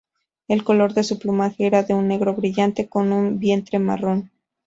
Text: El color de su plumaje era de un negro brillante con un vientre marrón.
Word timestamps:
El 0.47 0.63
color 0.63 0.95
de 0.95 1.03
su 1.03 1.19
plumaje 1.19 1.67
era 1.67 1.83
de 1.83 1.93
un 1.93 2.07
negro 2.07 2.33
brillante 2.33 2.89
con 2.89 3.13
un 3.13 3.37
vientre 3.37 3.77
marrón. 3.77 4.31